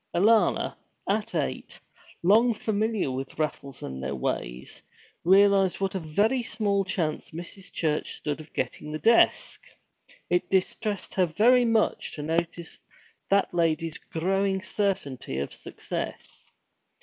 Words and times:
Alanna, 0.15 0.75
at 1.07 1.35
eight, 1.35 1.79
long 2.23 2.55
familiar 2.55 3.11
with 3.11 3.37
raffles 3.37 3.83
and 3.83 4.01
their 4.01 4.15
ways, 4.15 4.81
realized 5.23 5.79
what 5.79 5.93
a 5.93 5.99
very 5.99 6.41
small 6.41 6.83
chance 6.83 7.29
Mrs. 7.29 7.71
Church 7.71 8.13
stood 8.15 8.41
of 8.41 8.51
getting 8.51 8.91
the 8.91 8.97
desk. 8.97 9.61
It 10.27 10.49
distressed 10.49 11.13
her 11.13 11.27
very 11.27 11.65
much 11.65 12.13
to 12.13 12.23
notice 12.23 12.79
that 13.29 13.53
lady's 13.53 13.99
growing 13.99 14.63
certainty 14.63 15.37
of 15.37 15.53
success. 15.53 16.49